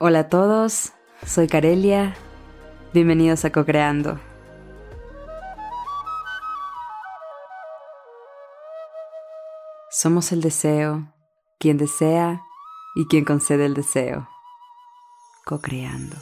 Hola 0.00 0.20
a 0.20 0.28
todos, 0.28 0.92
soy 1.26 1.48
Carelia. 1.48 2.14
Bienvenidos 2.94 3.44
a 3.44 3.50
Cocreando. 3.50 4.20
Somos 9.90 10.30
el 10.30 10.40
deseo, 10.40 11.12
quien 11.58 11.78
desea 11.78 12.40
y 12.94 13.06
quien 13.06 13.24
concede 13.24 13.66
el 13.66 13.74
deseo. 13.74 14.28
Cocreando. 15.44 16.14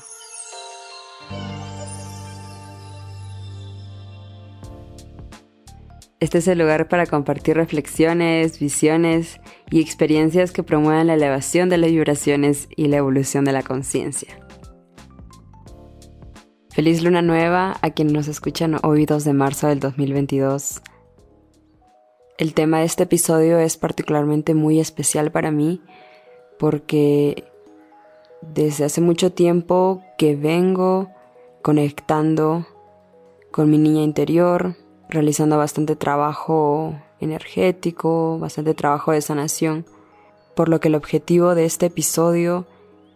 Este 6.18 6.38
es 6.38 6.48
el 6.48 6.58
lugar 6.58 6.88
para 6.88 7.04
compartir 7.04 7.56
reflexiones, 7.56 8.58
visiones 8.58 9.38
y 9.70 9.82
experiencias 9.82 10.50
que 10.50 10.62
promuevan 10.62 11.08
la 11.08 11.14
elevación 11.14 11.68
de 11.68 11.76
las 11.76 11.90
vibraciones 11.90 12.68
y 12.74 12.88
la 12.88 12.96
evolución 12.96 13.44
de 13.44 13.52
la 13.52 13.62
conciencia. 13.62 14.38
Feliz 16.70 17.02
luna 17.02 17.20
nueva 17.20 17.76
a 17.82 17.90
quienes 17.90 18.14
nos 18.14 18.28
escuchan 18.28 18.78
hoy 18.82 19.04
2 19.04 19.24
de 19.24 19.32
marzo 19.34 19.68
del 19.68 19.78
2022. 19.80 20.80
El 22.38 22.54
tema 22.54 22.78
de 22.78 22.86
este 22.86 23.02
episodio 23.02 23.58
es 23.58 23.76
particularmente 23.76 24.54
muy 24.54 24.80
especial 24.80 25.30
para 25.30 25.50
mí 25.50 25.82
porque 26.58 27.44
desde 28.40 28.84
hace 28.84 29.02
mucho 29.02 29.32
tiempo 29.32 30.02
que 30.16 30.34
vengo 30.34 31.10
conectando 31.60 32.66
con 33.50 33.70
mi 33.70 33.76
niña 33.76 34.02
interior, 34.02 34.76
realizando 35.08 35.58
bastante 35.58 35.96
trabajo 35.96 36.94
energético, 37.20 38.38
bastante 38.38 38.74
trabajo 38.74 39.12
de 39.12 39.20
sanación, 39.20 39.86
por 40.54 40.68
lo 40.68 40.80
que 40.80 40.88
el 40.88 40.94
objetivo 40.94 41.54
de 41.54 41.64
este 41.64 41.86
episodio 41.86 42.66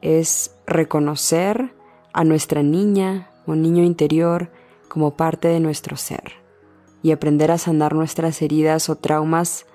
es 0.02 0.54
reconocer 0.66 1.72
a 2.12 2.24
nuestra 2.24 2.62
niña 2.62 3.30
o 3.46 3.54
niño 3.54 3.82
interior 3.82 4.50
como 4.88 5.16
parte 5.16 5.48
de 5.48 5.60
nuestro 5.60 5.96
ser 5.96 6.34
y 7.02 7.12
aprender 7.12 7.50
a 7.50 7.58
sanar 7.58 7.94
nuestras 7.94 8.42
heridas 8.42 8.88
o 8.88 8.96
traumas 8.96 9.66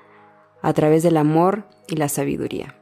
a 0.61 0.73
través 0.73 1.03
del 1.03 1.17
amor 1.17 1.65
y 1.87 1.95
la 1.95 2.09
sabiduría. 2.09 2.75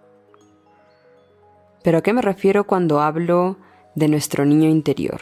Pero 1.83 1.97
¿a 1.97 2.01
qué 2.01 2.13
me 2.13 2.21
refiero 2.21 2.65
cuando 2.65 3.01
hablo 3.01 3.57
de 3.95 4.07
nuestro 4.07 4.45
niño 4.45 4.69
interior? 4.69 5.21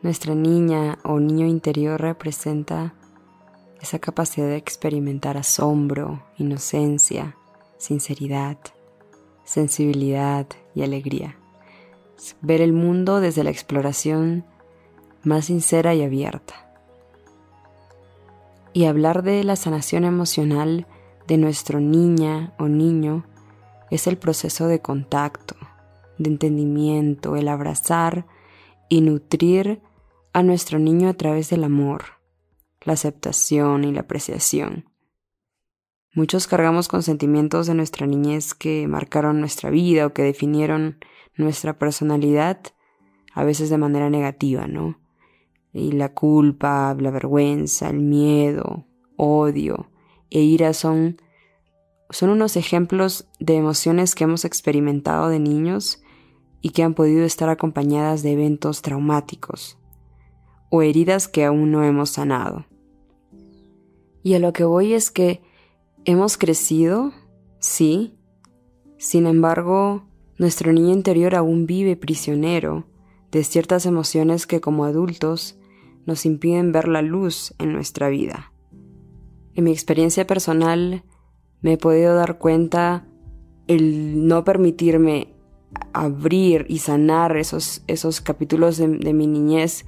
Nuestra 0.00 0.36
niña 0.36 0.98
o 1.02 1.18
niño 1.18 1.46
interior 1.46 2.00
representa 2.00 2.94
esa 3.80 3.98
capacidad 3.98 4.46
de 4.46 4.56
experimentar 4.56 5.36
asombro, 5.36 6.22
inocencia, 6.36 7.36
sinceridad, 7.78 8.58
sensibilidad 9.44 10.46
y 10.74 10.82
alegría. 10.82 11.36
ver 12.40 12.60
el 12.60 12.72
mundo 12.72 13.20
desde 13.20 13.42
la 13.44 13.50
exploración 13.50 14.44
más 15.24 15.46
sincera 15.46 15.94
y 15.94 16.02
abierta. 16.02 16.54
Y 18.72 18.84
hablar 18.84 19.22
de 19.22 19.42
la 19.42 19.56
sanación 19.56 20.04
emocional 20.04 20.86
de 21.26 21.38
nuestro 21.38 21.80
niña 21.80 22.52
o 22.58 22.68
niño 22.68 23.24
es 23.90 24.06
el 24.06 24.16
proceso 24.16 24.68
de 24.68 24.80
contacto, 24.80 25.56
de 26.18 26.30
entendimiento, 26.30 27.36
el 27.36 27.48
abrazar 27.48 28.26
y 28.88 29.00
nutrir 29.00 29.80
a 30.32 30.42
nuestro 30.42 30.78
niño 30.78 31.08
a 31.08 31.14
través 31.14 31.50
del 31.50 31.64
amor, 31.64 32.04
la 32.82 32.94
aceptación 32.94 33.84
y 33.84 33.92
la 33.92 34.00
apreciación. 34.00 34.90
Muchos 36.14 36.46
cargamos 36.46 36.88
con 36.88 37.02
sentimientos 37.02 37.66
de 37.66 37.74
nuestra 37.74 38.06
niñez 38.06 38.54
que 38.54 38.88
marcaron 38.88 39.40
nuestra 39.40 39.70
vida 39.70 40.06
o 40.06 40.12
que 40.12 40.22
definieron 40.22 40.98
nuestra 41.36 41.78
personalidad, 41.78 42.60
a 43.34 43.44
veces 43.44 43.70
de 43.70 43.78
manera 43.78 44.10
negativa, 44.10 44.66
¿no? 44.66 44.98
Y 45.72 45.92
la 45.92 46.14
culpa, 46.14 46.96
la 46.98 47.10
vergüenza, 47.10 47.88
el 47.90 48.00
miedo, 48.00 48.86
odio 49.16 49.90
e 50.30 50.40
ira 50.40 50.72
son, 50.72 51.20
son 52.10 52.30
unos 52.30 52.56
ejemplos 52.56 53.28
de 53.38 53.56
emociones 53.56 54.14
que 54.14 54.24
hemos 54.24 54.44
experimentado 54.44 55.28
de 55.28 55.38
niños 55.38 56.02
y 56.60 56.70
que 56.70 56.82
han 56.82 56.94
podido 56.94 57.24
estar 57.24 57.48
acompañadas 57.48 58.22
de 58.22 58.32
eventos 58.32 58.82
traumáticos, 58.82 59.77
o 60.70 60.82
heridas 60.82 61.28
que 61.28 61.44
aún 61.44 61.70
no 61.70 61.84
hemos 61.84 62.10
sanado. 62.10 62.66
Y 64.22 64.34
a 64.34 64.38
lo 64.38 64.52
que 64.52 64.64
voy 64.64 64.92
es 64.92 65.10
que 65.10 65.40
hemos 66.04 66.36
crecido, 66.36 67.12
sí, 67.60 68.14
sin 68.98 69.26
embargo, 69.26 70.04
nuestro 70.38 70.72
niño 70.72 70.92
interior 70.92 71.34
aún 71.34 71.66
vive 71.66 71.96
prisionero 71.96 72.86
de 73.30 73.44
ciertas 73.44 73.86
emociones 73.86 74.46
que 74.46 74.60
como 74.60 74.84
adultos 74.84 75.58
nos 76.06 76.24
impiden 76.26 76.72
ver 76.72 76.88
la 76.88 77.02
luz 77.02 77.54
en 77.58 77.72
nuestra 77.72 78.08
vida. 78.08 78.52
En 79.54 79.64
mi 79.64 79.72
experiencia 79.72 80.26
personal 80.26 81.04
me 81.60 81.74
he 81.74 81.78
podido 81.78 82.14
dar 82.14 82.38
cuenta 82.38 83.06
el 83.66 84.26
no 84.26 84.44
permitirme 84.44 85.34
abrir 85.92 86.64
y 86.68 86.78
sanar 86.78 87.36
esos, 87.36 87.82
esos 87.86 88.20
capítulos 88.20 88.78
de, 88.78 88.88
de 88.88 89.12
mi 89.12 89.26
niñez 89.26 89.84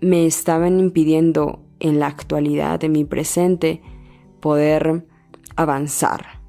me 0.00 0.26
estaban 0.26 0.78
impidiendo 0.78 1.60
en 1.80 2.00
la 2.00 2.06
actualidad, 2.06 2.82
en 2.84 2.92
mi 2.92 3.04
presente, 3.04 3.82
poder 4.40 5.06
avanzar, 5.56 6.40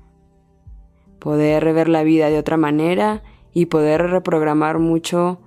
poder 1.19 1.73
ver 1.73 1.89
la 1.89 2.03
vida 2.03 2.29
de 2.29 2.39
otra 2.39 2.57
manera 2.57 3.23
y 3.53 3.65
poder 3.65 4.09
reprogramar 4.09 4.79
mucho, 4.79 5.39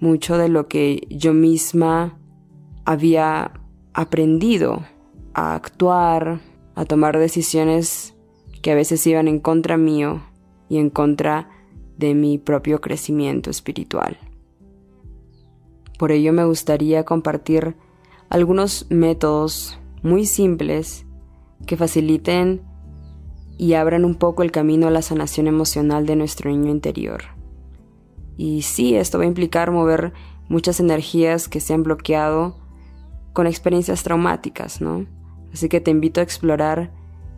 mucho 0.00 0.38
de 0.38 0.48
lo 0.48 0.68
que 0.68 1.06
yo 1.10 1.32
misma 1.32 2.18
había 2.84 3.52
aprendido 3.94 4.84
a 5.34 5.54
actuar, 5.54 6.40
a 6.74 6.84
tomar 6.84 7.18
decisiones 7.18 8.14
que 8.60 8.72
a 8.72 8.74
veces 8.74 9.06
iban 9.06 9.28
en 9.28 9.40
contra 9.40 9.76
mío 9.76 10.22
y 10.68 10.78
en 10.78 10.90
contra 10.90 11.50
de 11.98 12.14
mi 12.14 12.38
propio 12.38 12.80
crecimiento 12.80 13.50
espiritual. 13.50 14.18
Por 16.02 16.10
ello 16.10 16.32
me 16.32 16.44
gustaría 16.44 17.04
compartir 17.04 17.76
algunos 18.28 18.86
métodos 18.90 19.78
muy 20.02 20.26
simples 20.26 21.06
que 21.64 21.76
faciliten 21.76 22.62
y 23.56 23.74
abran 23.74 24.04
un 24.04 24.16
poco 24.16 24.42
el 24.42 24.50
camino 24.50 24.88
a 24.88 24.90
la 24.90 25.00
sanación 25.00 25.46
emocional 25.46 26.04
de 26.04 26.16
nuestro 26.16 26.50
niño 26.50 26.72
interior. 26.72 27.22
Y 28.36 28.62
sí, 28.62 28.96
esto 28.96 29.18
va 29.18 29.22
a 29.22 29.28
implicar 29.28 29.70
mover 29.70 30.12
muchas 30.48 30.80
energías 30.80 31.46
que 31.46 31.60
se 31.60 31.72
han 31.72 31.84
bloqueado 31.84 32.56
con 33.32 33.46
experiencias 33.46 34.02
traumáticas, 34.02 34.80
¿no? 34.80 35.06
Así 35.52 35.68
que 35.68 35.80
te 35.80 35.92
invito 35.92 36.18
a 36.18 36.24
explorar 36.24 36.92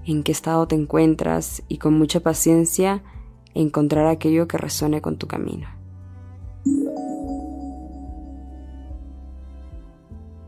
en 0.07 0.23
qué 0.23 0.33
estado 0.33 0.67
te 0.67 0.75
encuentras 0.75 1.63
y 1.69 1.77
con 1.77 1.99
mucha 1.99 2.21
paciencia 2.21 3.03
encontrar 3.53 4.07
aquello 4.07 4.49
que 4.49 4.57
resuene 4.57 5.03
con 5.03 5.19
tu 5.19 5.27
camino. 5.27 5.84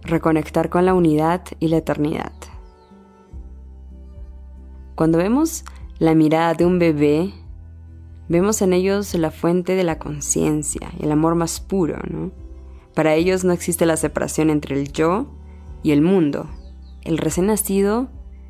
Reconectar 0.06 0.68
con 0.68 0.84
la 0.86 0.94
unidad 0.94 1.42
y 1.60 1.68
la 1.68 1.78
eternidad. 1.78 2.32
Cuando 4.94 5.18
vemos 5.18 5.64
la 5.98 6.14
mirada 6.14 6.54
de 6.54 6.64
un 6.64 6.78
bebé, 6.78 7.32
vemos 8.28 8.62
en 8.62 8.72
ellos 8.72 9.14
la 9.14 9.30
fuente 9.30 9.74
de 9.74 9.84
la 9.84 9.98
conciencia 9.98 10.90
y 10.98 11.04
el 11.04 11.12
amor 11.12 11.34
más 11.34 11.60
puro, 11.60 11.98
¿no? 12.08 12.32
Para 12.94 13.14
ellos 13.14 13.44
no 13.44 13.52
existe 13.52 13.84
la 13.84 13.98
separación 13.98 14.48
entre 14.48 14.80
el 14.80 14.90
yo 14.92 15.26
y 15.82 15.90
el 15.90 16.00
mundo. 16.00 16.48
El 17.02 17.18
recién 17.18 17.46
nacido 17.46 18.08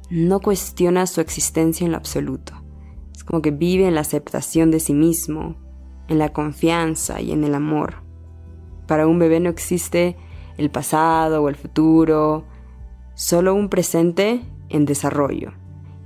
no 0.08 0.40
cuestiona 0.40 1.06
su 1.06 1.20
existencia 1.20 1.84
en 1.84 1.90
lo 1.90 1.98
absoluto. 1.98 2.52
Es 3.12 3.24
como 3.24 3.42
que 3.42 3.50
vive 3.50 3.88
en 3.88 3.96
la 3.96 4.02
aceptación 4.02 4.70
de 4.70 4.78
sí 4.78 4.94
mismo, 4.94 5.56
en 6.06 6.18
la 6.18 6.32
confianza 6.32 7.20
y 7.20 7.32
en 7.32 7.42
el 7.42 7.54
amor. 7.54 8.02
Para 8.86 9.08
un 9.08 9.18
bebé 9.18 9.40
no 9.40 9.50
existe 9.50 10.16
el 10.56 10.70
pasado 10.70 11.42
o 11.42 11.48
el 11.48 11.56
futuro, 11.56 12.44
solo 13.14 13.54
un 13.54 13.68
presente 13.68 14.42
en 14.68 14.84
desarrollo. 14.84 15.52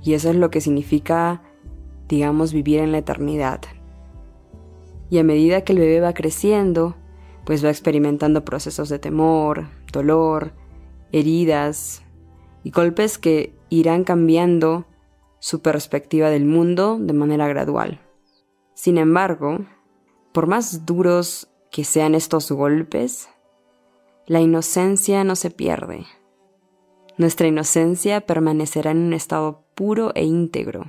Y 0.03 0.13
eso 0.13 0.29
es 0.29 0.35
lo 0.35 0.49
que 0.49 0.61
significa, 0.61 1.41
digamos, 2.07 2.53
vivir 2.53 2.79
en 2.79 2.91
la 2.91 2.99
eternidad. 2.99 3.61
Y 5.09 5.19
a 5.19 5.23
medida 5.23 5.63
que 5.63 5.73
el 5.73 5.79
bebé 5.79 5.99
va 5.99 6.13
creciendo, 6.13 6.95
pues 7.45 7.63
va 7.63 7.69
experimentando 7.69 8.45
procesos 8.45 8.89
de 8.89 8.99
temor, 8.99 9.67
dolor, 9.91 10.53
heridas 11.11 12.03
y 12.63 12.71
golpes 12.71 13.17
que 13.17 13.53
irán 13.69 14.03
cambiando 14.03 14.85
su 15.39 15.61
perspectiva 15.61 16.29
del 16.29 16.45
mundo 16.45 16.97
de 16.99 17.13
manera 17.13 17.47
gradual. 17.47 17.99
Sin 18.73 18.97
embargo, 18.97 19.59
por 20.31 20.47
más 20.47 20.85
duros 20.85 21.51
que 21.71 21.83
sean 21.83 22.15
estos 22.15 22.51
golpes, 22.51 23.29
la 24.27 24.39
inocencia 24.39 25.23
no 25.23 25.35
se 25.35 25.51
pierde. 25.51 26.05
Nuestra 27.17 27.47
inocencia 27.47 28.21
permanecerá 28.21 28.91
en 28.91 28.99
un 28.99 29.13
estado 29.13 29.65
puro 29.75 30.11
e 30.15 30.23
íntegro. 30.23 30.85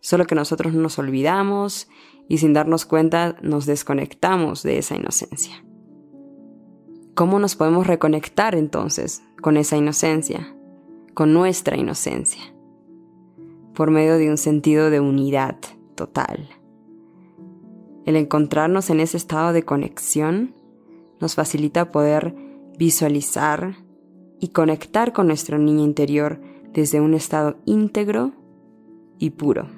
Solo 0.00 0.26
que 0.26 0.34
nosotros 0.34 0.74
nos 0.74 0.98
olvidamos 0.98 1.88
y 2.28 2.38
sin 2.38 2.52
darnos 2.52 2.84
cuenta 2.86 3.36
nos 3.42 3.66
desconectamos 3.66 4.62
de 4.62 4.78
esa 4.78 4.96
inocencia. 4.96 5.64
¿Cómo 7.14 7.38
nos 7.38 7.56
podemos 7.56 7.86
reconectar 7.86 8.54
entonces 8.54 9.22
con 9.40 9.56
esa 9.56 9.76
inocencia, 9.76 10.54
con 11.14 11.32
nuestra 11.32 11.76
inocencia? 11.76 12.54
Por 13.74 13.90
medio 13.90 14.18
de 14.18 14.30
un 14.30 14.38
sentido 14.38 14.90
de 14.90 15.00
unidad 15.00 15.56
total. 15.94 16.48
El 18.04 18.16
encontrarnos 18.16 18.90
en 18.90 19.00
ese 19.00 19.16
estado 19.16 19.52
de 19.52 19.64
conexión 19.64 20.54
nos 21.20 21.34
facilita 21.34 21.90
poder 21.92 22.34
visualizar 22.78 23.76
y 24.40 24.48
conectar 24.48 25.12
con 25.12 25.26
nuestro 25.26 25.58
niño 25.58 25.84
interior 25.84 26.40
desde 26.72 27.00
un 27.00 27.14
estado 27.14 27.56
íntegro 27.64 28.32
y 29.18 29.30
puro. 29.30 29.68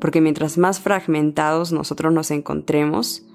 Porque 0.00 0.20
mientras 0.20 0.58
más 0.58 0.80
fragmentados 0.80 1.72
nosotros 1.72 2.12
nos 2.12 2.30
encontremos, 2.30 3.26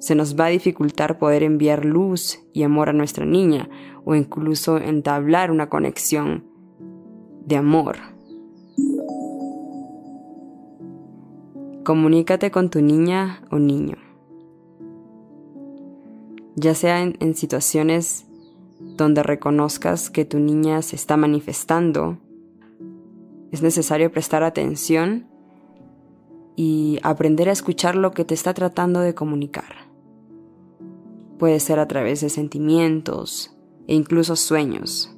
se 0.00 0.14
nos 0.14 0.38
va 0.38 0.46
a 0.46 0.50
dificultar 0.50 1.18
poder 1.18 1.42
enviar 1.42 1.84
luz 1.84 2.40
y 2.52 2.62
amor 2.62 2.88
a 2.88 2.92
nuestra 2.92 3.24
niña 3.24 3.68
o 4.04 4.14
incluso 4.14 4.78
entablar 4.78 5.50
una 5.50 5.68
conexión 5.68 6.44
de 7.44 7.56
amor. 7.56 7.96
Comunícate 11.84 12.50
con 12.50 12.68
tu 12.68 12.82
niña 12.82 13.42
o 13.50 13.58
niño. 13.58 14.07
Ya 16.60 16.74
sea 16.74 17.02
en, 17.02 17.16
en 17.20 17.36
situaciones 17.36 18.26
donde 18.80 19.22
reconozcas 19.22 20.10
que 20.10 20.24
tu 20.24 20.40
niña 20.40 20.82
se 20.82 20.96
está 20.96 21.16
manifestando, 21.16 22.18
es 23.52 23.62
necesario 23.62 24.10
prestar 24.10 24.42
atención 24.42 25.28
y 26.56 26.98
aprender 27.04 27.48
a 27.48 27.52
escuchar 27.52 27.94
lo 27.94 28.10
que 28.10 28.24
te 28.24 28.34
está 28.34 28.54
tratando 28.54 28.98
de 28.98 29.14
comunicar. 29.14 29.88
Puede 31.38 31.60
ser 31.60 31.78
a 31.78 31.86
través 31.86 32.22
de 32.22 32.28
sentimientos 32.28 33.56
e 33.86 33.94
incluso 33.94 34.34
sueños. 34.34 35.16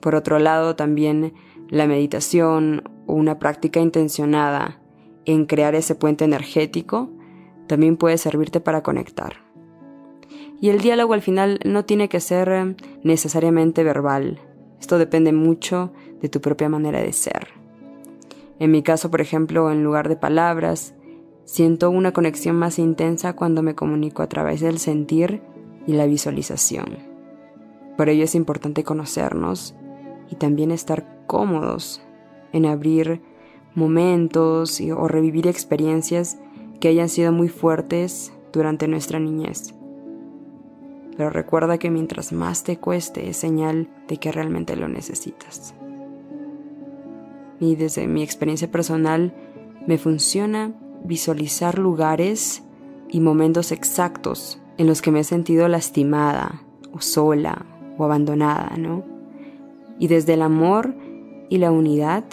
Por 0.00 0.14
otro 0.14 0.38
lado, 0.38 0.76
también 0.76 1.34
la 1.68 1.88
meditación 1.88 2.84
o 3.06 3.14
una 3.14 3.40
práctica 3.40 3.80
intencionada 3.80 4.80
en 5.24 5.46
crear 5.46 5.74
ese 5.74 5.96
puente 5.96 6.24
energético 6.24 7.10
también 7.66 7.96
puede 7.96 8.18
servirte 8.18 8.60
para 8.60 8.82
conectar. 8.82 9.34
Y 10.60 10.70
el 10.70 10.80
diálogo 10.80 11.14
al 11.14 11.22
final 11.22 11.60
no 11.64 11.84
tiene 11.84 12.08
que 12.08 12.20
ser 12.20 12.48
eh, 12.48 12.76
necesariamente 13.02 13.84
verbal. 13.84 14.40
Esto 14.80 14.98
depende 14.98 15.32
mucho 15.32 15.92
de 16.20 16.28
tu 16.28 16.40
propia 16.40 16.68
manera 16.68 17.00
de 17.00 17.12
ser. 17.12 17.48
En 18.58 18.70
mi 18.70 18.82
caso, 18.82 19.10
por 19.10 19.20
ejemplo, 19.20 19.70
en 19.70 19.82
lugar 19.82 20.08
de 20.08 20.16
palabras, 20.16 20.94
siento 21.44 21.90
una 21.90 22.12
conexión 22.12 22.56
más 22.56 22.78
intensa 22.78 23.34
cuando 23.34 23.62
me 23.62 23.74
comunico 23.74 24.22
a 24.22 24.28
través 24.28 24.60
del 24.60 24.78
sentir 24.78 25.42
y 25.86 25.92
la 25.94 26.06
visualización. 26.06 26.98
Por 27.96 28.08
ello 28.08 28.24
es 28.24 28.34
importante 28.34 28.84
conocernos 28.84 29.74
y 30.30 30.36
también 30.36 30.70
estar 30.70 31.24
cómodos 31.26 32.02
en 32.52 32.66
abrir 32.66 33.20
momentos 33.74 34.80
o 34.80 35.08
revivir 35.08 35.46
experiencias 35.46 36.38
que 36.84 36.88
hayan 36.88 37.08
sido 37.08 37.32
muy 37.32 37.48
fuertes 37.48 38.30
durante 38.52 38.88
nuestra 38.88 39.18
niñez 39.18 39.74
pero 41.16 41.30
recuerda 41.30 41.78
que 41.78 41.90
mientras 41.90 42.32
más 42.32 42.64
te 42.64 42.78
cueste 42.78 43.28
es 43.28 43.36
señal 43.36 43.88
de 44.08 44.16
que 44.18 44.32
realmente 44.32 44.76
lo 44.76 44.88
necesitas. 44.88 45.74
Y 47.60 47.76
desde 47.76 48.06
mi 48.06 48.22
experiencia 48.22 48.70
personal 48.70 49.32
me 49.86 49.98
funciona 49.98 50.72
visualizar 51.04 51.78
lugares 51.78 52.64
y 53.08 53.20
momentos 53.20 53.70
exactos 53.70 54.60
en 54.76 54.86
los 54.86 55.02
que 55.02 55.10
me 55.10 55.20
he 55.20 55.24
sentido 55.24 55.68
lastimada 55.68 56.62
o 56.92 57.00
sola 57.00 57.64
o 57.96 58.04
abandonada, 58.04 58.76
¿no? 58.76 59.04
Y 59.98 60.08
desde 60.08 60.34
el 60.34 60.42
amor 60.42 60.94
y 61.48 61.58
la 61.58 61.70
unidad, 61.70 62.24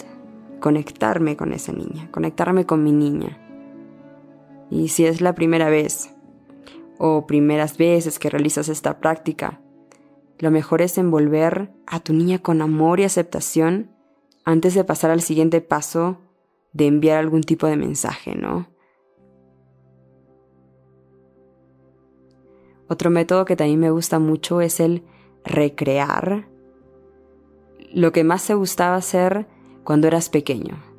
conectarme 0.58 1.36
con 1.36 1.52
esa 1.52 1.72
niña, 1.72 2.08
conectarme 2.10 2.66
con 2.66 2.82
mi 2.82 2.90
niña. 2.90 3.38
Y 4.72 4.88
si 4.88 5.04
es 5.04 5.20
la 5.20 5.34
primera 5.34 5.68
vez 5.68 6.14
o 6.96 7.26
primeras 7.26 7.76
veces 7.76 8.18
que 8.18 8.30
realizas 8.30 8.70
esta 8.70 9.00
práctica, 9.00 9.60
lo 10.38 10.50
mejor 10.50 10.80
es 10.80 10.96
envolver 10.96 11.70
a 11.86 12.00
tu 12.00 12.14
niña 12.14 12.38
con 12.38 12.62
amor 12.62 12.98
y 12.98 13.04
aceptación 13.04 13.90
antes 14.46 14.74
de 14.74 14.82
pasar 14.82 15.10
al 15.10 15.20
siguiente 15.20 15.60
paso 15.60 16.22
de 16.72 16.86
enviar 16.86 17.18
algún 17.18 17.42
tipo 17.42 17.66
de 17.66 17.76
mensaje, 17.76 18.34
¿no? 18.34 18.66
Otro 22.88 23.10
método 23.10 23.44
que 23.44 23.56
también 23.56 23.78
me 23.78 23.90
gusta 23.90 24.18
mucho 24.18 24.62
es 24.62 24.80
el 24.80 25.04
recrear 25.44 26.48
lo 27.92 28.10
que 28.10 28.24
más 28.24 28.46
te 28.46 28.54
gustaba 28.54 28.96
hacer 28.96 29.46
cuando 29.84 30.06
eras 30.06 30.30
pequeño. 30.30 30.91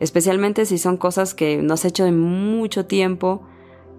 Especialmente 0.00 0.66
si 0.66 0.78
son 0.78 0.96
cosas 0.96 1.34
que 1.34 1.62
no 1.62 1.74
has 1.74 1.84
hecho 1.84 2.06
en 2.06 2.18
mucho 2.18 2.86
tiempo 2.86 3.42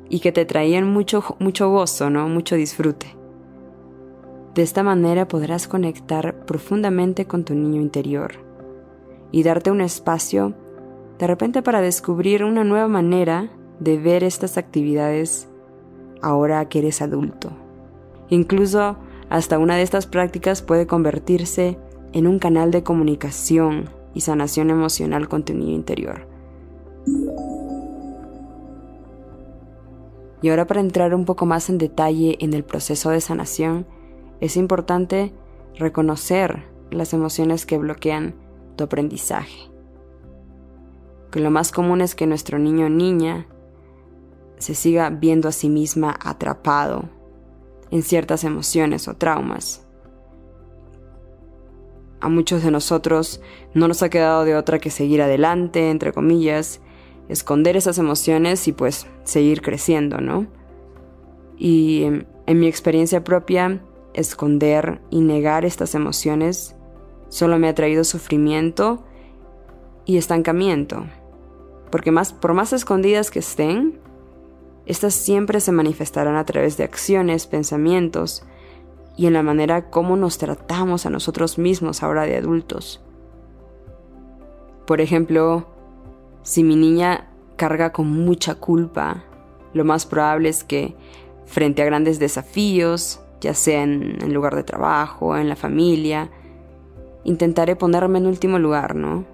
y 0.09 0.19
que 0.19 0.31
te 0.31 0.45
traían 0.45 0.91
mucho, 0.91 1.23
mucho 1.39 1.69
gozo, 1.69 2.09
¿no? 2.09 2.27
Mucho 2.27 2.55
disfrute. 2.55 3.15
De 4.53 4.61
esta 4.61 4.83
manera 4.83 5.27
podrás 5.27 5.67
conectar 5.67 6.45
profundamente 6.45 7.25
con 7.25 7.43
tu 7.43 7.53
niño 7.55 7.81
interior 7.81 8.33
y 9.31 9.43
darte 9.43 9.71
un 9.71 9.81
espacio 9.81 10.53
de 11.19 11.27
repente 11.27 11.61
para 11.61 11.81
descubrir 11.81 12.43
una 12.43 12.63
nueva 12.63 12.87
manera 12.87 13.49
de 13.79 13.97
ver 13.97 14.23
estas 14.23 14.57
actividades 14.57 15.49
ahora 16.21 16.67
que 16.69 16.79
eres 16.79 17.01
adulto. 17.01 17.51
Incluso 18.29 18.97
hasta 19.29 19.59
una 19.59 19.75
de 19.75 19.81
estas 19.81 20.07
prácticas 20.07 20.61
puede 20.61 20.87
convertirse 20.87 21.77
en 22.13 22.27
un 22.27 22.39
canal 22.39 22.71
de 22.71 22.83
comunicación 22.83 23.89
y 24.15 24.21
sanación 24.21 24.71
emocional 24.71 25.29
con 25.29 25.43
tu 25.43 25.53
niño 25.53 25.75
interior. 25.75 26.27
Y 30.41 30.49
ahora 30.49 30.65
para 30.65 30.81
entrar 30.81 31.13
un 31.13 31.25
poco 31.25 31.45
más 31.45 31.69
en 31.69 31.77
detalle 31.77 32.37
en 32.39 32.53
el 32.53 32.63
proceso 32.63 33.11
de 33.11 33.21
sanación, 33.21 33.85
es 34.39 34.57
importante 34.57 35.33
reconocer 35.75 36.63
las 36.91 37.13
emociones 37.13 37.65
que 37.65 37.77
bloquean 37.77 38.35
tu 38.75 38.85
aprendizaje. 38.85 39.69
Que 41.31 41.39
lo 41.39 41.51
más 41.51 41.71
común 41.71 42.01
es 42.01 42.15
que 42.15 42.27
nuestro 42.27 42.59
niño 42.59 42.85
o 42.85 42.89
niña 42.89 43.47
se 44.57 44.75
siga 44.75 45.09
viendo 45.09 45.49
a 45.49 45.51
sí 45.51 45.69
misma 45.69 46.15
atrapado 46.23 47.09
en 47.91 48.03
ciertas 48.03 48.43
emociones 48.43 49.07
o 49.07 49.15
traumas. 49.15 49.84
A 52.25 52.27
muchos 52.27 52.63
de 52.63 52.71
nosotros 52.71 53.39
no 53.75 53.87
nos 53.87 54.01
ha 54.01 54.09
quedado 54.09 54.45
de 54.45 54.55
otra 54.55 54.79
que 54.79 54.89
seguir 54.89 55.21
adelante, 55.21 55.91
entre 55.91 56.11
comillas, 56.11 56.81
esconder 57.29 57.77
esas 57.77 57.99
emociones 57.99 58.67
y 58.67 58.71
pues 58.71 59.05
seguir 59.25 59.61
creciendo, 59.61 60.17
¿no? 60.17 60.47
Y 61.55 62.01
en, 62.01 62.25
mi 62.59 62.65
experiencia 62.65 63.23
propia, 63.23 63.79
esconder 64.15 65.01
y 65.11 65.21
negar 65.21 65.65
estas 65.65 65.93
emociones 65.93 66.75
solo 67.29 67.59
me 67.59 67.67
ha 67.67 67.75
traído 67.75 68.03
sufrimiento 68.03 69.05
y 70.05 70.17
estancamiento. 70.17 71.05
Porque 71.91 72.09
más, 72.09 72.33
por 72.33 72.55
más 72.55 72.73
escondidas 72.73 73.29
que 73.29 73.37
estén, 73.37 73.99
estas 74.87 75.13
siempre 75.13 75.59
se 75.59 75.71
manifestarán 75.71 76.37
a 76.37 76.45
través 76.45 76.75
de 76.75 76.85
acciones, 76.85 77.45
pensamientos 77.45 78.47
y 79.17 79.27
en 79.27 79.33
la 79.33 79.43
manera 79.43 79.89
como 79.89 80.17
nos 80.17 80.37
tratamos 80.37 81.05
a 81.05 81.09
nosotros 81.09 81.57
mismos 81.57 82.03
ahora 82.03 82.23
de 82.23 82.37
adultos. 82.37 83.01
Por 84.85 85.01
ejemplo, 85.01 85.65
si 86.43 86.63
mi 86.63 86.75
niña 86.75 87.27
carga 87.55 87.91
con 87.91 88.07
mucha 88.07 88.55
culpa, 88.55 89.23
lo 89.73 89.85
más 89.85 90.05
probable 90.05 90.49
es 90.49 90.63
que 90.63 90.95
frente 91.45 91.81
a 91.81 91.85
grandes 91.85 92.19
desafíos, 92.19 93.21
ya 93.41 93.53
sea 93.53 93.83
en 93.83 94.21
el 94.21 94.33
lugar 94.33 94.55
de 94.55 94.63
trabajo, 94.63 95.37
en 95.37 95.49
la 95.49 95.55
familia, 95.55 96.29
intentaré 97.23 97.75
ponerme 97.75 98.19
en 98.19 98.27
último 98.27 98.59
lugar, 98.59 98.95
¿no? 98.95 99.25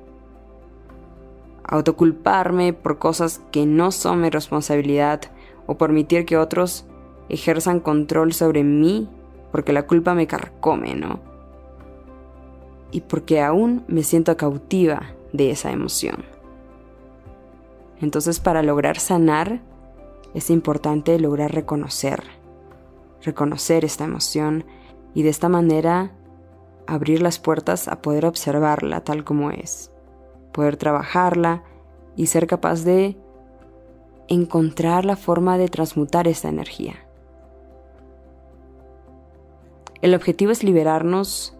Autoculparme 1.63 2.73
por 2.73 2.97
cosas 2.97 3.41
que 3.51 3.65
no 3.65 3.91
son 3.91 4.21
mi 4.21 4.29
responsabilidad 4.29 5.21
o 5.67 5.77
permitir 5.77 6.25
que 6.25 6.37
otros 6.37 6.85
ejerzan 7.29 7.79
control 7.79 8.33
sobre 8.33 8.63
mí 8.63 9.09
porque 9.51 9.73
la 9.73 9.87
culpa 9.87 10.13
me 10.13 10.27
carcome, 10.27 10.95
¿no? 10.95 11.19
Y 12.91 13.01
porque 13.01 13.41
aún 13.41 13.83
me 13.87 14.03
siento 14.03 14.35
cautiva 14.37 15.13
de 15.33 15.51
esa 15.51 15.71
emoción. 15.71 16.25
Entonces 18.01 18.39
para 18.39 18.63
lograr 18.63 18.99
sanar 18.99 19.61
es 20.33 20.49
importante 20.49 21.19
lograr 21.19 21.53
reconocer, 21.53 22.23
reconocer 23.21 23.85
esta 23.85 24.05
emoción 24.05 24.65
y 25.13 25.23
de 25.23 25.29
esta 25.29 25.49
manera 25.49 26.11
abrir 26.87 27.21
las 27.21 27.39
puertas 27.39 27.87
a 27.87 28.01
poder 28.01 28.25
observarla 28.25 29.01
tal 29.01 29.23
como 29.23 29.51
es, 29.51 29.91
poder 30.51 30.77
trabajarla 30.77 31.63
y 32.15 32.27
ser 32.27 32.47
capaz 32.47 32.83
de 32.83 33.17
encontrar 34.27 35.05
la 35.05 35.15
forma 35.15 35.57
de 35.57 35.67
transmutar 35.67 36.27
esta 36.27 36.49
energía. 36.49 36.95
El 40.01 40.15
objetivo 40.15 40.51
es 40.51 40.63
liberarnos 40.63 41.55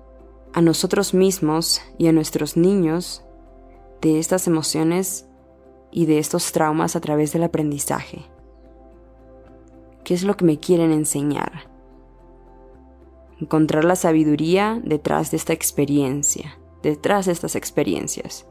a 0.53 0.61
nosotros 0.61 1.13
mismos 1.13 1.81
y 1.99 2.07
a 2.07 2.11
nuestros 2.11 2.57
niños 2.57 3.23
de 4.01 4.17
estas 4.17 4.47
emociones 4.47 5.27
y 5.91 6.07
de 6.07 6.17
estos 6.17 6.51
traumas 6.51 6.95
a 6.95 7.01
través 7.01 7.33
del 7.33 7.43
aprendizaje. 7.43 8.25
¿Qué 10.03 10.15
es 10.15 10.23
lo 10.23 10.35
que 10.37 10.45
me 10.45 10.59
quieren 10.59 10.91
enseñar? 10.91 11.69
Encontrar 13.39 13.85
la 13.85 13.95
sabiduría 13.95 14.81
detrás 14.83 15.29
de 15.29 15.37
esta 15.37 15.53
experiencia, 15.53 16.57
detrás 16.81 17.27
de 17.27 17.33
estas 17.33 17.55
experiencias. 17.55 18.47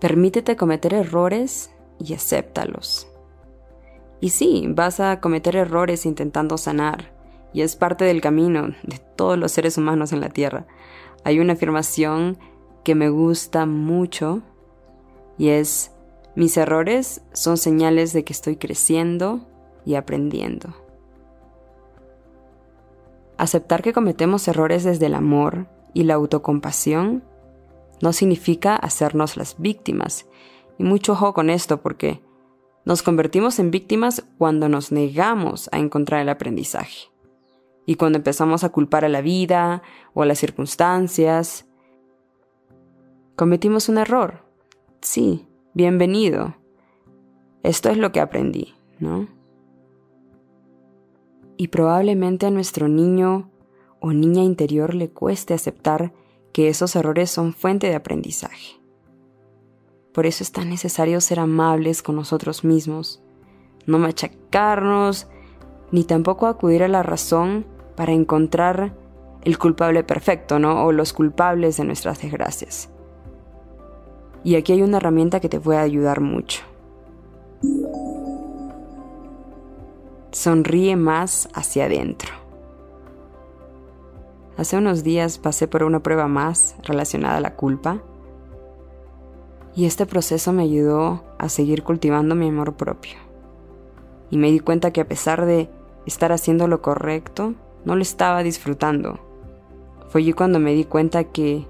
Permítete 0.00 0.56
cometer 0.56 0.94
errores 0.94 1.70
y 1.98 2.14
acéptalos. 2.14 3.09
Y 4.20 4.30
sí, 4.30 4.66
vas 4.68 5.00
a 5.00 5.20
cometer 5.20 5.56
errores 5.56 6.04
intentando 6.04 6.58
sanar, 6.58 7.12
y 7.52 7.62
es 7.62 7.76
parte 7.76 8.04
del 8.04 8.20
camino 8.20 8.68
de 8.82 8.98
todos 9.16 9.38
los 9.38 9.52
seres 9.52 9.78
humanos 9.78 10.12
en 10.12 10.20
la 10.20 10.28
Tierra. 10.28 10.66
Hay 11.24 11.40
una 11.40 11.54
afirmación 11.54 12.38
que 12.84 12.94
me 12.94 13.08
gusta 13.08 13.66
mucho 13.66 14.42
y 15.36 15.48
es, 15.48 15.92
mis 16.34 16.56
errores 16.56 17.22
son 17.32 17.56
señales 17.56 18.12
de 18.12 18.24
que 18.24 18.32
estoy 18.32 18.56
creciendo 18.56 19.40
y 19.84 19.94
aprendiendo. 19.94 20.74
Aceptar 23.38 23.82
que 23.82 23.94
cometemos 23.94 24.46
errores 24.48 24.84
desde 24.84 25.06
el 25.06 25.14
amor 25.14 25.66
y 25.94 26.04
la 26.04 26.14
autocompasión 26.14 27.24
no 28.02 28.12
significa 28.12 28.76
hacernos 28.76 29.36
las 29.36 29.58
víctimas. 29.58 30.26
Y 30.78 30.84
mucho 30.84 31.12
ojo 31.12 31.32
con 31.32 31.48
esto 31.48 31.80
porque 31.80 32.22
nos 32.84 33.02
convertimos 33.02 33.58
en 33.58 33.70
víctimas 33.70 34.24
cuando 34.38 34.68
nos 34.68 34.90
negamos 34.90 35.68
a 35.72 35.78
encontrar 35.78 36.22
el 36.22 36.28
aprendizaje. 36.28 37.08
Y 37.86 37.96
cuando 37.96 38.18
empezamos 38.18 38.64
a 38.64 38.70
culpar 38.70 39.04
a 39.04 39.08
la 39.08 39.20
vida 39.20 39.82
o 40.14 40.22
a 40.22 40.26
las 40.26 40.38
circunstancias. 40.38 41.66
Cometimos 43.36 43.88
un 43.88 43.98
error. 43.98 44.44
Sí, 45.00 45.46
bienvenido. 45.74 46.56
Esto 47.62 47.90
es 47.90 47.98
lo 47.98 48.12
que 48.12 48.20
aprendí, 48.20 48.74
¿no? 48.98 49.28
Y 51.56 51.68
probablemente 51.68 52.46
a 52.46 52.50
nuestro 52.50 52.88
niño 52.88 53.50
o 54.00 54.12
niña 54.12 54.42
interior 54.42 54.94
le 54.94 55.10
cueste 55.10 55.52
aceptar 55.52 56.14
que 56.52 56.68
esos 56.68 56.96
errores 56.96 57.30
son 57.30 57.52
fuente 57.52 57.88
de 57.88 57.94
aprendizaje. 57.94 58.79
Por 60.12 60.26
eso 60.26 60.42
es 60.42 60.50
tan 60.52 60.68
necesario 60.68 61.20
ser 61.20 61.38
amables 61.38 62.02
con 62.02 62.16
nosotros 62.16 62.64
mismos, 62.64 63.22
no 63.86 63.98
machacarnos, 63.98 65.28
ni 65.92 66.04
tampoco 66.04 66.46
acudir 66.46 66.82
a 66.82 66.88
la 66.88 67.02
razón 67.02 67.64
para 67.96 68.12
encontrar 68.12 68.94
el 69.42 69.58
culpable 69.58 70.02
perfecto, 70.04 70.58
¿no? 70.58 70.84
O 70.84 70.92
los 70.92 71.12
culpables 71.12 71.76
de 71.76 71.84
nuestras 71.84 72.20
desgracias. 72.20 72.90
Y 74.42 74.56
aquí 74.56 74.72
hay 74.72 74.82
una 74.82 74.96
herramienta 74.96 75.40
que 75.40 75.48
te 75.48 75.60
puede 75.60 75.78
ayudar 75.78 76.20
mucho. 76.20 76.62
Sonríe 80.32 80.96
más 80.96 81.48
hacia 81.54 81.86
adentro. 81.86 82.30
Hace 84.56 84.76
unos 84.76 85.02
días 85.02 85.38
pasé 85.38 85.68
por 85.68 85.84
una 85.84 86.02
prueba 86.02 86.26
más 86.28 86.76
relacionada 86.84 87.38
a 87.38 87.40
la 87.40 87.54
culpa 87.54 88.02
y 89.74 89.86
este 89.86 90.06
proceso 90.06 90.52
me 90.52 90.64
ayudó 90.64 91.22
a 91.38 91.48
seguir 91.48 91.82
cultivando 91.82 92.34
mi 92.34 92.48
amor 92.48 92.74
propio. 92.74 93.14
Y 94.30 94.36
me 94.36 94.50
di 94.50 94.60
cuenta 94.60 94.92
que 94.92 95.00
a 95.00 95.08
pesar 95.08 95.46
de 95.46 95.68
estar 96.06 96.32
haciendo 96.32 96.66
lo 96.66 96.82
correcto, 96.82 97.54
no 97.84 97.96
lo 97.96 98.02
estaba 98.02 98.42
disfrutando. 98.42 99.18
Fue 100.08 100.20
allí 100.20 100.32
cuando 100.32 100.58
me 100.58 100.74
di 100.74 100.84
cuenta 100.84 101.24
que 101.24 101.66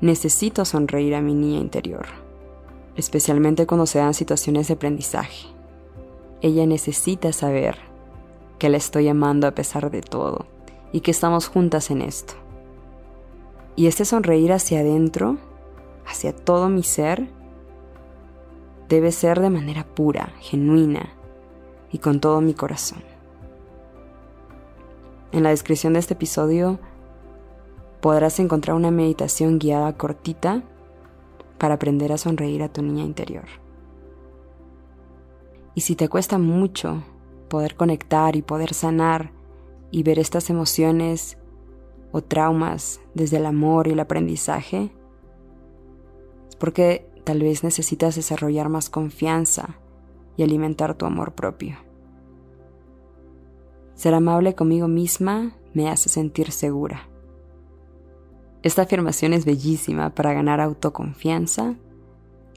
necesito 0.00 0.64
sonreír 0.64 1.14
a 1.14 1.20
mi 1.20 1.34
niña 1.34 1.60
interior, 1.60 2.06
especialmente 2.96 3.66
cuando 3.66 3.86
se 3.86 3.98
dan 3.98 4.14
situaciones 4.14 4.68
de 4.68 4.74
aprendizaje. 4.74 5.48
Ella 6.40 6.66
necesita 6.66 7.32
saber 7.32 7.76
que 8.58 8.68
la 8.68 8.76
estoy 8.76 9.08
amando 9.08 9.46
a 9.46 9.52
pesar 9.52 9.90
de 9.90 10.00
todo 10.00 10.46
y 10.92 11.00
que 11.00 11.10
estamos 11.10 11.48
juntas 11.48 11.90
en 11.90 12.02
esto. 12.02 12.34
Y 13.76 13.86
este 13.86 14.04
sonreír 14.04 14.52
hacia 14.52 14.80
adentro, 14.80 15.38
hacia 16.06 16.34
todo 16.34 16.68
mi 16.68 16.82
ser, 16.82 17.28
debe 18.90 19.12
ser 19.12 19.40
de 19.40 19.50
manera 19.50 19.86
pura, 19.86 20.32
genuina 20.40 21.10
y 21.92 21.98
con 21.98 22.20
todo 22.20 22.40
mi 22.40 22.54
corazón. 22.54 23.02
En 25.30 25.44
la 25.44 25.50
descripción 25.50 25.92
de 25.92 26.00
este 26.00 26.14
episodio 26.14 26.80
podrás 28.00 28.40
encontrar 28.40 28.76
una 28.76 28.90
meditación 28.90 29.60
guiada 29.60 29.96
cortita 29.96 30.64
para 31.56 31.74
aprender 31.74 32.12
a 32.12 32.18
sonreír 32.18 32.64
a 32.64 32.72
tu 32.72 32.82
niña 32.82 33.04
interior. 33.04 33.44
Y 35.76 35.82
si 35.82 35.94
te 35.94 36.08
cuesta 36.08 36.38
mucho 36.38 37.04
poder 37.48 37.76
conectar 37.76 38.34
y 38.34 38.42
poder 38.42 38.74
sanar 38.74 39.30
y 39.92 40.02
ver 40.02 40.18
estas 40.18 40.50
emociones 40.50 41.38
o 42.10 42.22
traumas 42.22 43.00
desde 43.14 43.36
el 43.36 43.46
amor 43.46 43.86
y 43.86 43.92
el 43.92 44.00
aprendizaje, 44.00 44.90
es 46.48 46.56
porque 46.56 47.09
tal 47.24 47.40
vez 47.40 47.64
necesitas 47.64 48.16
desarrollar 48.16 48.68
más 48.68 48.90
confianza 48.90 49.76
y 50.36 50.42
alimentar 50.42 50.94
tu 50.94 51.06
amor 51.06 51.34
propio. 51.34 51.76
Ser 53.94 54.14
amable 54.14 54.54
conmigo 54.54 54.88
misma 54.88 55.56
me 55.74 55.88
hace 55.88 56.08
sentir 56.08 56.52
segura. 56.52 57.08
Esta 58.62 58.82
afirmación 58.82 59.32
es 59.32 59.44
bellísima 59.44 60.14
para 60.14 60.32
ganar 60.32 60.60
autoconfianza 60.60 61.76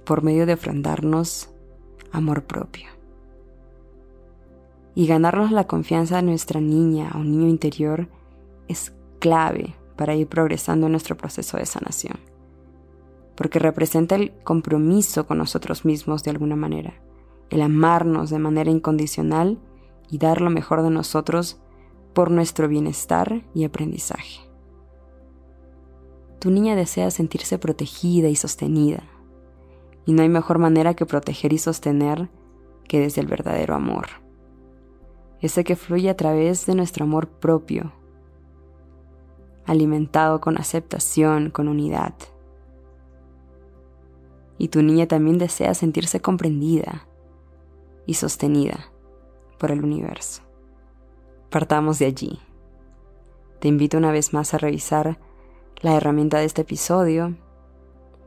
por 0.06 0.22
medio 0.22 0.46
de 0.46 0.54
ofrendarnos 0.54 1.50
amor 2.12 2.44
propio 2.44 2.94
y 4.96 5.08
ganarnos 5.08 5.52
la 5.52 5.66
confianza 5.66 6.18
de 6.18 6.24
nuestra 6.24 6.62
niña 6.62 7.12
o 7.16 7.20
niño 7.20 7.48
interior 7.48 8.08
es 8.68 8.94
clave 9.20 9.76
para 9.96 10.16
ir 10.16 10.28
progresando 10.28 10.86
en 10.88 10.92
nuestro 10.92 11.18
proceso 11.18 11.58
de 11.58 11.66
sanación, 11.66 12.18
porque 13.36 13.60
representa 13.60 14.16
el 14.16 14.34
compromiso 14.44 15.26
con 15.26 15.38
nosotros 15.38 15.86
mismos 15.86 16.24
de 16.24 16.32
alguna 16.32 16.56
manera, 16.56 16.94
el 17.50 17.62
amarnos 17.62 18.30
de 18.30 18.40
manera 18.40 18.72
incondicional 18.72 19.60
y 20.10 20.18
dar 20.18 20.42
lo 20.42 20.50
mejor 20.50 20.82
de 20.82 20.90
nosotros 20.90 21.60
por 22.14 22.30
nuestro 22.30 22.68
bienestar 22.68 23.44
y 23.54 23.64
aprendizaje. 23.64 24.42
Tu 26.40 26.52
niña 26.52 26.76
desea 26.76 27.10
sentirse 27.10 27.58
protegida 27.58 28.30
y 28.30 28.36
sostenida, 28.36 29.04
y 30.06 30.14
no 30.14 30.22
hay 30.22 30.30
mejor 30.30 30.60
manera 30.60 30.94
que 30.94 31.06
proteger 31.06 31.54
y 31.54 31.58
sostener 31.58 32.30
que 32.88 33.00
desde 33.00 33.22
el 33.22 33.28
verdadero 33.28 33.76
amor 33.76 34.24
ese 35.44 35.66
que 35.66 35.76
fluye 35.76 36.10
a 36.10 36.16
través 36.16 36.66
de 36.66 36.74
nuestro 36.74 37.04
amor 37.04 37.28
propio, 37.28 37.92
alimentado 39.66 40.40
con 40.40 40.58
aceptación, 40.58 41.50
con 41.50 41.68
unidad. 41.68 42.14
Y 44.58 44.68
tu 44.70 44.82
niña 44.82 45.08
también 45.08 45.38
desea 45.38 45.74
sentirse 45.74 46.22
comprendida 46.22 47.08
y 48.06 48.16
sostenida 48.16 48.92
por 49.58 49.72
el 49.72 49.84
universo. 49.84 50.42
Partamos 51.50 52.00
de 52.00 52.06
allí. 52.06 52.40
Te 53.60 53.68
invito 53.68 53.98
una 53.98 54.12
vez 54.12 54.34
más 54.34 54.54
a 54.54 54.58
revisar 54.58 55.20
la 55.82 55.96
herramienta 55.96 56.40
de 56.40 56.46
este 56.46 56.64
episodio 56.64 57.36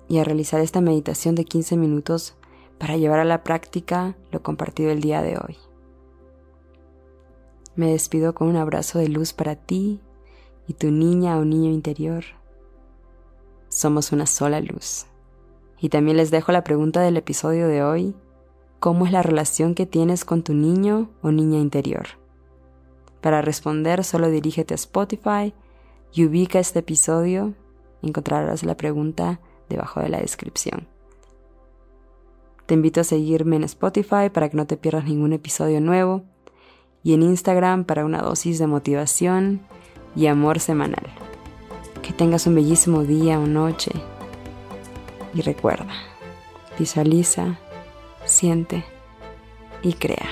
y 0.09 0.19
a 0.19 0.25
realizar 0.25 0.61
esta 0.61 0.81
meditación 0.81 1.35
de 1.35 1.45
15 1.45 1.77
minutos 1.77 2.37
para 2.79 2.97
llevar 2.97 3.19
a 3.19 3.25
la 3.25 3.43
práctica 3.43 4.17
lo 4.31 4.43
compartido 4.43 4.91
el 4.91 5.01
día 5.01 5.23
de 5.23 5.39
hoy. 5.39 5.57
Me 7.75 7.91
despido 7.91 8.35
con 8.35 8.49
un 8.49 8.57
abrazo 8.57 8.99
de 8.99 9.09
luz 9.09 9.33
para 9.33 9.57
ti 9.57 10.01
y 10.67 10.75
tu 10.75 10.91
niña 10.91 11.39
o 11.39 11.45
niño 11.45 11.71
interior. 11.71 12.25
Somos 13.69 14.13
una 14.13 14.27
sola 14.27 14.61
luz. 14.61 15.07
Y 15.79 15.91
también 15.91 16.17
les 16.17 16.31
dejo 16.31 16.53
la 16.53 16.65
pregunta 16.65 17.01
del 17.01 17.17
episodio 17.17 17.69
de 17.69 17.83
hoy. 17.83 18.15
¿Cómo 18.81 19.07
es 19.07 19.13
la 19.13 19.23
relación 19.23 19.75
que 19.75 19.87
tienes 19.87 20.25
con 20.25 20.43
tu 20.43 20.55
niño 20.55 21.11
o 21.23 21.31
niña 21.31 21.59
interior? 21.59 22.07
Para 23.21 23.43
responder 23.43 24.05
solo 24.05 24.31
dirígete 24.31 24.75
a 24.75 24.77
Spotify 24.77 25.53
y 26.13 26.25
ubica 26.25 26.59
este 26.59 26.81
episodio. 26.81 27.55
Encontrarás 28.03 28.63
la 28.65 28.77
pregunta 28.77 29.41
debajo 29.69 30.01
de 30.01 30.09
la 30.09 30.21
descripción. 30.21 30.87
Te 32.67 32.75
invito 32.75 33.01
a 33.01 33.05
seguirme 33.05 33.57
en 33.57 33.65
Spotify 33.65 34.31
para 34.33 34.49
que 34.49 34.57
no 34.57 34.67
te 34.67 34.77
pierdas 34.77 35.05
ningún 35.05 35.33
episodio 35.33 35.81
nuevo 35.81 36.25
y 37.03 37.15
en 37.15 37.23
Instagram 37.23 37.85
para 37.85 38.05
una 38.05 38.23
dosis 38.23 38.59
de 38.59 38.67
motivación 38.67 39.61
y 40.17 40.27
amor 40.27 40.59
semanal. 40.59 41.07
Que 42.03 42.13
tengas 42.13 42.47
un 42.47 42.55
bellísimo 42.55 43.05
día 43.05 43.39
o 43.39 43.47
noche 43.47 43.93
Y 45.37 45.43
recuerda, 45.43 45.93
visualiza, 46.79 47.59
siente 48.25 48.87
y 49.83 49.93
crea. 49.93 50.31